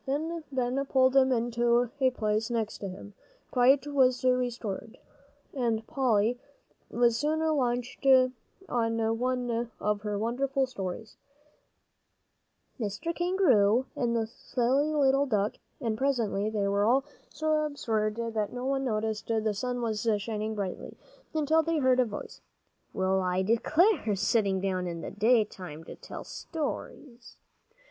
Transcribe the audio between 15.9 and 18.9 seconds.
presently they were all so absorbed that no one